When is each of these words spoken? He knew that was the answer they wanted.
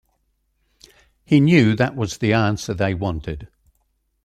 He 1.23 1.39
knew 1.39 1.75
that 1.75 1.95
was 1.95 2.17
the 2.17 2.33
answer 2.33 2.73
they 2.73 2.95
wanted. 2.95 3.49